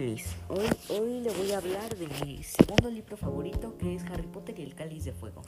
[0.00, 4.58] Hoy, hoy le voy a hablar de mi segundo libro favorito que es Harry Potter
[4.58, 5.42] y el Cáliz de Fuego.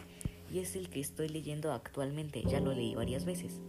[0.53, 3.63] Y es el que estoy leyendo actualmente, ya lo leí varias veces.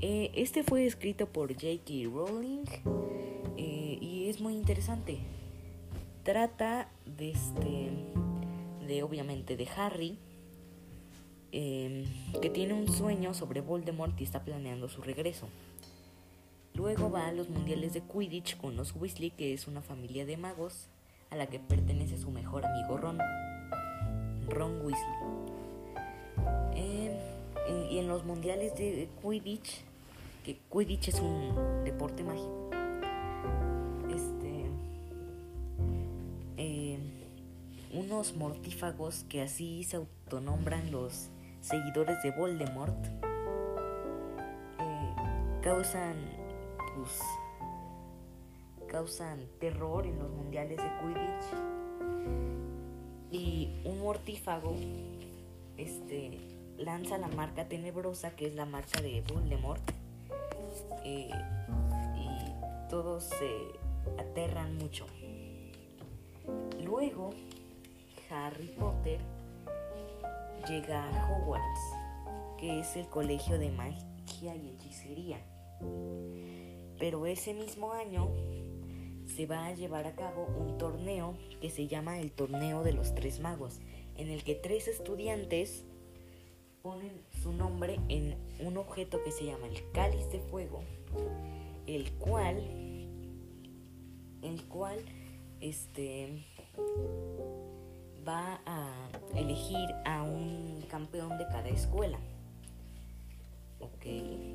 [0.00, 2.08] Eh, este fue escrito por J.K.
[2.10, 2.64] Rowling
[3.58, 5.18] eh, y es muy interesante.
[6.22, 7.90] Trata de este,
[8.86, 10.18] de obviamente de Harry,
[11.52, 12.06] eh,
[12.40, 15.50] que tiene un sueño sobre Voldemort y está planeando su regreso.
[16.74, 20.36] Luego va a los mundiales de Quidditch con los Weasley, que es una familia de
[20.36, 20.88] magos
[21.30, 23.18] a la que pertenece su mejor amigo Ron,
[24.48, 25.14] Ron Weasley.
[26.74, 27.16] Eh,
[27.92, 29.84] y en los mundiales de Quidditch,
[30.44, 32.70] que Quidditch es un deporte mágico,
[34.10, 34.66] este,
[36.56, 36.98] eh,
[37.92, 41.28] unos mortífagos que así se autonombran los
[41.60, 43.06] seguidores de Voldemort
[44.80, 45.14] eh,
[45.62, 46.43] causan
[46.96, 47.20] pues,
[48.88, 51.44] causan terror en los mundiales de Quidditch.
[53.30, 54.74] Y un mortífago
[55.76, 56.38] este,
[56.78, 59.82] lanza la marca tenebrosa, que es la marca de Voldemort.
[61.04, 61.30] Eh,
[62.16, 63.50] y todos se
[64.18, 65.06] aterran mucho.
[66.84, 67.30] Luego,
[68.30, 69.18] Harry Potter
[70.68, 71.80] llega a Hogwarts,
[72.58, 75.40] que es el colegio de magia y hechicería
[76.98, 78.30] pero ese mismo año
[79.26, 83.14] se va a llevar a cabo un torneo que se llama el Torneo de los
[83.14, 83.80] Tres Magos,
[84.16, 85.84] en el que tres estudiantes
[86.82, 90.82] ponen su nombre en un objeto que se llama el Cáliz de Fuego,
[91.86, 92.58] el cual,
[94.42, 94.98] el cual,
[95.60, 96.44] este,
[98.26, 102.18] va a elegir a un campeón de cada escuela.
[103.80, 104.53] Ok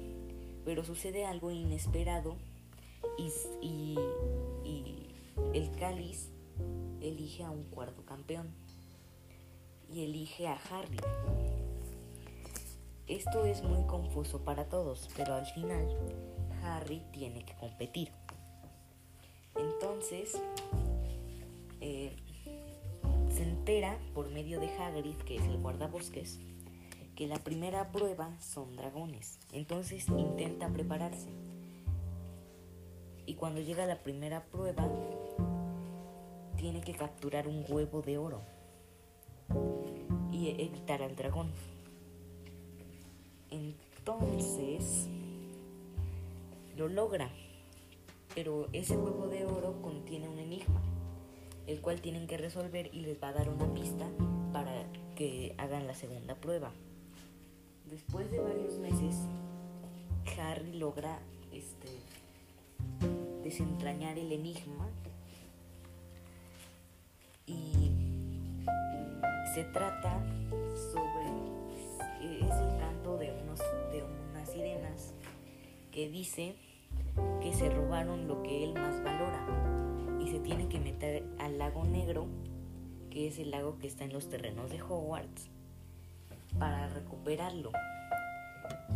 [0.69, 2.35] pero sucede algo inesperado
[3.17, 3.97] y,
[5.55, 6.29] el cáliz
[7.01, 8.53] elige a un cuarto campeón
[9.91, 10.97] y elige a Harry.
[13.07, 15.87] Esto es muy confuso para todos, pero al final
[16.63, 18.11] Harry tiene que competir.
[19.55, 20.39] Entonces,
[21.81, 22.15] eh,
[23.33, 26.39] se entera por medio de Hagrid, que es el guardabosques,
[27.19, 29.39] que la primera prueba son dragones.
[29.51, 31.27] Entonces intenta prepararse.
[33.25, 34.89] Y cuando llega la primera prueba,
[36.55, 38.41] tiene que capturar un huevo de oro
[40.31, 41.51] y evitar al dragón.
[43.51, 45.09] Entonces
[46.77, 47.29] lo logra,
[48.33, 50.81] pero ese huevo de oro contiene un enigma,
[51.67, 54.07] el cual tienen que resolver y les va a dar una pista
[54.53, 54.85] para
[55.17, 56.71] que hagan la segunda prueba.
[57.89, 59.15] Después de varios meses,
[60.37, 61.19] Harry logra
[61.51, 61.87] este,
[63.43, 64.87] desentrañar el enigma
[67.47, 67.91] y
[69.55, 70.23] se trata
[70.93, 71.29] sobre
[72.21, 75.13] es el canto de de unas sirenas
[75.91, 76.55] que dice
[77.41, 79.47] que se robaron lo que él más valora
[80.21, 82.27] y se tiene que meter al lago negro
[83.09, 85.49] que es el lago que está en los terrenos de Hogwarts
[86.57, 87.71] para recuperarlo.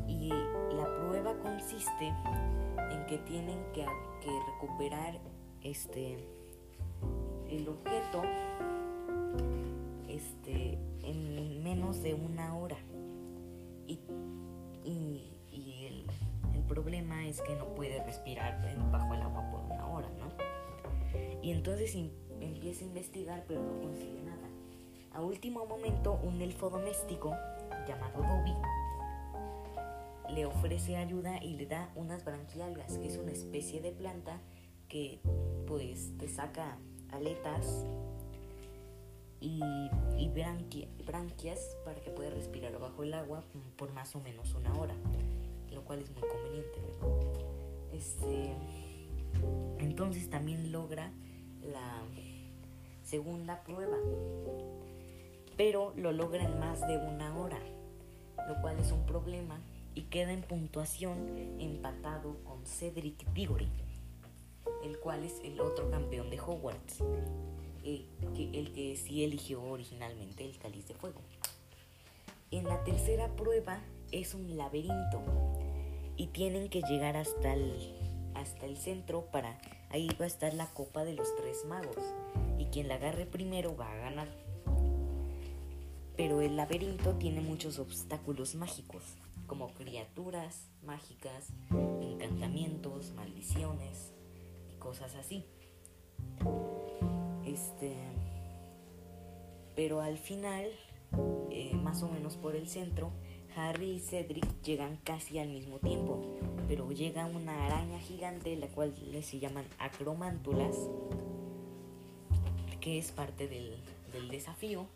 [0.07, 2.13] Y la prueba consiste
[2.91, 3.85] en que tienen que,
[4.53, 5.19] recuperar
[5.63, 6.17] este
[7.49, 8.21] el objeto
[10.07, 12.77] este en menos de una hora.
[13.85, 13.99] Y,
[14.85, 16.05] el,
[16.55, 20.33] el, problema es que no puede respirar bajo el agua por una hora no
[21.41, 21.95] y entonces
[22.39, 24.42] empieza a investigar pero no consigue nada
[25.13, 27.35] a último momento, un elfo doméstico
[27.87, 28.53] llamado Dobby
[30.33, 34.39] le ofrece ayuda y le da unas branquialgas, que es una especie de planta
[34.87, 35.19] que
[35.67, 36.77] pues te saca
[37.11, 37.85] aletas
[39.39, 39.61] y,
[41.05, 43.43] branquias para que puedas respirar bajo el agua
[43.77, 44.95] por más o menos una hora,
[45.71, 46.79] lo cual es muy conveniente.
[47.91, 48.55] Este,
[49.79, 51.11] entonces también logra
[51.61, 52.01] la
[53.03, 53.97] segunda prueba
[55.57, 57.59] pero lo logra en más de una hora,
[58.47, 59.59] lo cual es un problema
[59.95, 63.69] y queda en puntuación empatado con Cedric Diggory,
[64.83, 67.01] el cual es el otro campeón de Hogwarts,
[67.83, 71.21] el que, el que sí eligió originalmente el cáliz de fuego.
[72.51, 75.21] En la tercera prueba es un laberinto
[76.17, 77.95] y tienen que llegar hasta el,
[78.35, 79.59] hasta el centro para
[79.89, 81.97] ahí va a estar la copa de los tres magos
[82.57, 84.27] y quien la agarre primero va a ganar
[86.15, 89.03] pero el laberinto tiene muchos obstáculos mágicos,
[89.47, 91.53] como criaturas mágicas,
[92.01, 94.13] encantamientos, maldiciones
[94.71, 95.45] y cosas así.
[97.45, 97.95] Este,
[99.75, 100.65] pero al final,
[101.51, 103.11] eh, más o menos por el centro,
[103.55, 106.37] Harry y Cedric llegan casi al mismo tiempo,
[106.67, 110.75] pero llega una araña gigante, la cual se llaman acromántulas,
[112.81, 113.77] que es parte del,
[114.29, 114.87] desafío,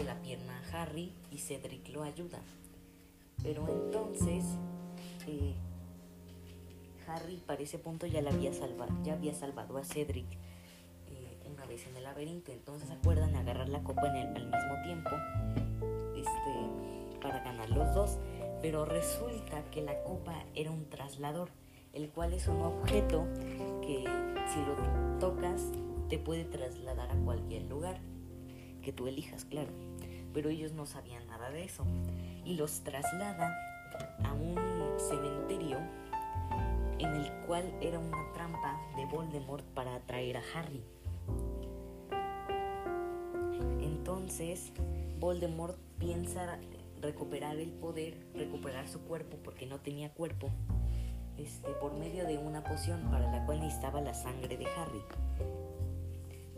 [0.00, 2.38] rompe la pierna a Harry y Cedric lo ayuda.
[3.42, 4.44] Pero entonces
[5.26, 5.54] eh,
[7.06, 10.26] Harry para ese punto ya, la había, salvado, ya había salvado a Cedric
[11.08, 12.52] eh, una vez en el laberinto.
[12.52, 15.10] Entonces acuerdan agarrar la copa en el, al mismo tiempo
[16.16, 18.18] este, para ganar los dos.
[18.62, 21.50] Pero resulta que la copa era un traslador,
[21.94, 23.26] el cual es un objeto
[23.80, 24.04] que
[24.52, 25.62] si lo tocas
[26.08, 28.00] te puede trasladar a cualquier lugar
[28.82, 29.89] que tú elijas, claro.
[30.32, 31.84] Pero ellos no sabían nada de eso.
[32.44, 33.56] Y los traslada
[34.24, 34.56] a un
[34.98, 35.78] cementerio
[36.98, 40.82] en el cual era una trampa de Voldemort para atraer a Harry.
[43.80, 44.72] Entonces,
[45.18, 46.58] Voldemort piensa
[47.00, 50.50] recuperar el poder, recuperar su cuerpo porque no tenía cuerpo,
[51.38, 55.02] este, por medio de una poción para la cual necesitaba la sangre de Harry.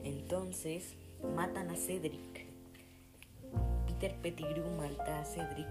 [0.03, 0.97] Entonces,
[1.37, 2.42] matan a Cedric.
[4.03, 5.69] Peter Pettigrew mata a Cedric.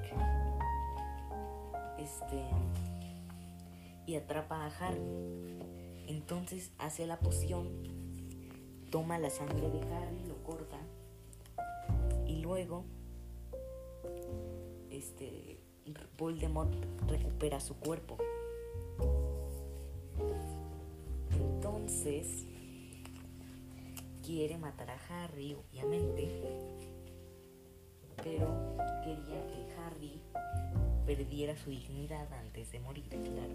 [1.99, 2.45] Este
[4.05, 5.01] y atrapa a Harry.
[6.07, 7.67] Entonces hace la poción,
[8.89, 10.77] toma la sangre de Harry, lo corta
[12.25, 12.85] y luego
[14.89, 15.59] este
[16.17, 16.73] Voldemort
[17.09, 18.17] recupera su cuerpo.
[21.31, 22.45] Entonces
[24.23, 26.80] quiere matar a Harry, obviamente,
[28.23, 28.47] pero
[29.03, 30.21] quería que Harry
[31.05, 33.53] perdiera su dignidad antes de morir, claro,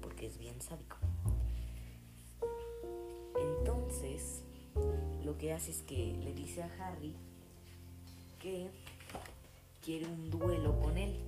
[0.00, 0.96] porque es bien sádico.
[3.38, 4.42] Entonces,
[5.24, 7.14] lo que hace es que le dice a Harry
[8.38, 8.70] que
[9.84, 11.20] quiere un duelo con él.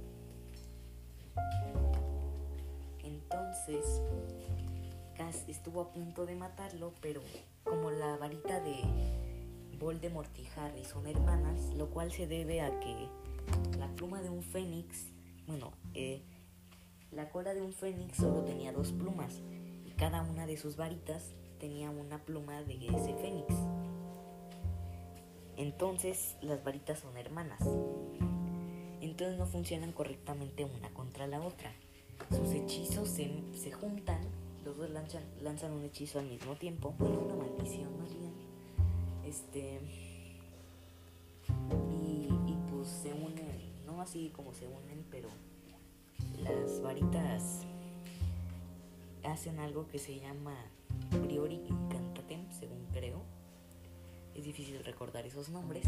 [3.05, 4.01] Entonces,
[5.17, 7.21] Cass estuvo a punto de matarlo, pero
[7.65, 8.77] como la varita de
[9.83, 13.09] Voldemort y Harry son hermanas, lo cual se debe a que
[13.79, 15.13] la pluma de un fénix
[15.47, 16.23] bueno, eh,
[17.11, 19.43] la cola de un fénix solo tenía dos plumas
[19.85, 23.55] y cada una de sus varitas tenía una pluma de ese fénix.
[25.57, 27.61] Entonces las varitas son hermanas.
[29.01, 31.73] Entonces no funcionan correctamente una contra la otra.
[32.31, 34.21] Sus hechizos se, juntan,
[34.65, 38.52] los dos lanzan, lanzan un hechizo al mismo tiempo, una maldición más bien.
[39.27, 39.81] Este.
[41.91, 42.29] Y,
[42.71, 43.73] pues se unen
[44.03, 45.29] así como se unen, pero
[46.43, 47.63] las varitas
[49.25, 50.55] hacen algo que se llama
[51.23, 53.23] Priori Incantatem, según creo.
[54.35, 55.85] Es difícil recordar esos nombres.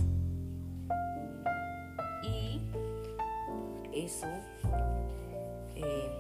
[2.23, 2.61] Y
[3.93, 4.29] eso
[5.75, 6.11] eh,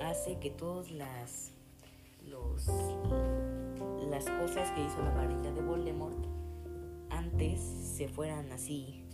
[0.00, 1.50] hace que todas las
[2.28, 2.68] los,
[4.08, 6.31] las cosas que hizo la varita de Voldemort
[7.38, 9.04] se fueran así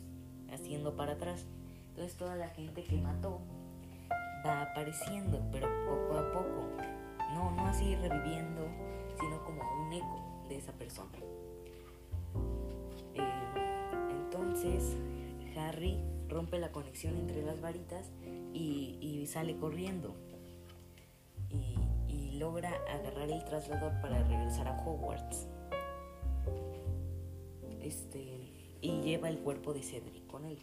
[0.52, 1.46] haciendo para atrás.
[1.90, 3.40] Entonces toda la gente que mató
[4.46, 6.68] va apareciendo, pero poco a poco.
[7.34, 8.66] No, no así reviviendo,
[9.18, 11.18] sino como un eco de esa persona.
[13.14, 13.22] Eh,
[14.10, 14.96] entonces
[15.56, 18.10] Harry rompe la conexión entre las varitas
[18.52, 20.14] y, sale corriendo.
[21.50, 21.76] Y,
[22.12, 25.46] y, logra agarrar el traslador para regresar a Hogwarts.
[27.88, 28.20] Este,
[28.82, 30.58] y lleva el cuerpo de Cedric con él.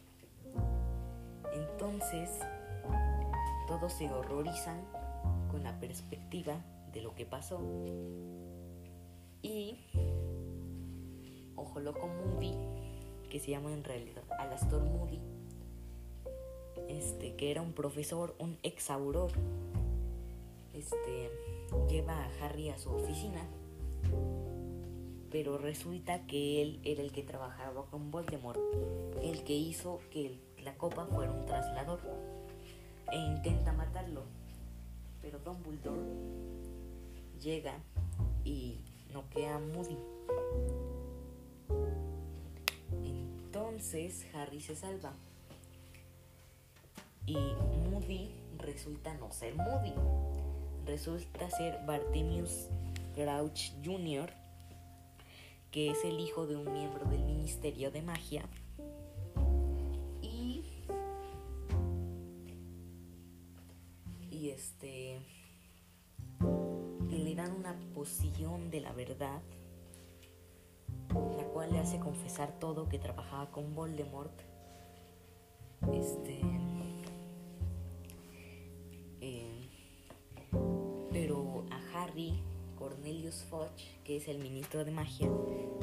[1.55, 2.29] Entonces,
[3.67, 4.79] todos se horrorizan
[5.50, 6.63] con la perspectiva
[6.94, 7.60] de lo que pasó.
[9.41, 9.79] Y
[11.55, 12.53] Ojo Loco Moody,
[13.32, 15.20] que se llama en realidad Alastor Moody,
[16.88, 18.91] este, que era un profesor, un ex
[20.74, 21.32] este,
[21.89, 23.41] lleva a Harry a su oficina,
[25.36, 28.58] pero resulta que él era el que trabajaba con Voldemort,
[29.22, 32.00] el que hizo que la copa fuera un traslador
[33.12, 34.24] e intenta matarlo.
[35.22, 36.00] Pero Dumbledore
[37.42, 37.74] llega
[38.46, 38.80] y
[39.12, 39.98] noquea a Moody.
[43.04, 45.12] Entonces Harry se salva.
[47.25, 47.36] Y
[47.89, 49.96] Moody resulta no ser Moody.
[50.86, 52.70] Resulta ser Bartemius
[53.13, 54.45] Crouch Jr.,
[55.75, 58.50] que es el hijo de un miembro del Ministerio de Magia
[64.32, 65.20] este
[67.10, 69.41] le dan una poción de la verdad
[71.55, 74.41] cual le hace confesar todo que trabajaba con Voldemort.
[75.94, 76.41] Este.
[82.86, 85.27] Cornelius Fudge, que es el ministro de magia,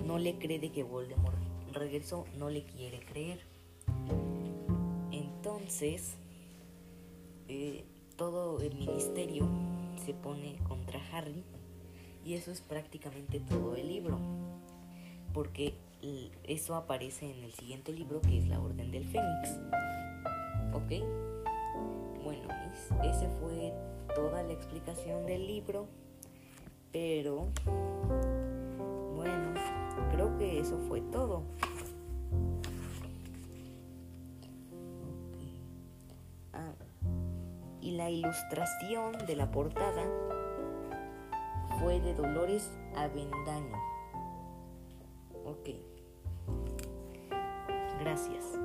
[0.07, 1.37] no le cree de que Voldemort
[1.73, 3.41] regresó, no le quiere creer.
[5.11, 6.15] Entonces,
[7.49, 7.85] eh,
[8.17, 9.49] todo el ministerio
[10.07, 11.43] se pone contra Harry
[12.25, 14.17] y eso es prácticamente todo el libro,
[15.35, 15.75] porque
[16.45, 19.59] eso aparece en el siguiente libro que es la Orden del Fénix.
[20.73, 21.03] ¿Ok?
[22.23, 23.73] Bueno, es- ese fue
[24.15, 25.89] toda la explicación del libro,
[26.93, 27.49] pero
[29.15, 29.55] bueno,
[30.13, 31.43] creo que eso fue todo.
[36.53, 36.75] Ah,
[37.81, 40.05] y la ilustración de la portada
[41.81, 43.77] fue de Dolores Avendaño.
[45.45, 45.71] Ok.
[47.99, 48.59] Gracias.